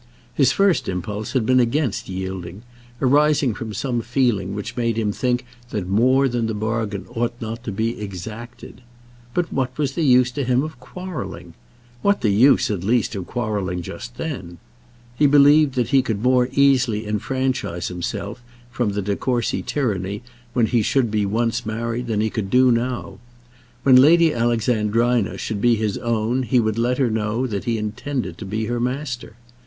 [0.33, 2.63] His first impulse had been against yielding,
[2.99, 7.63] arising from some feeling which made him think that more than the bargain ought not
[7.65, 8.81] to be exacted.
[9.35, 11.53] But what was the use to him of quarrelling?
[12.01, 14.57] What the use, at least, of quarrelling just then?
[15.19, 18.41] He believed that he could more easily enfranchise himself
[18.71, 20.23] from the De Courcy tyranny
[20.53, 23.19] when he should be once married than he could do now.
[23.83, 28.39] When Lady Alexandrina should be his own he would let her know that he intended
[28.39, 29.35] to be her master.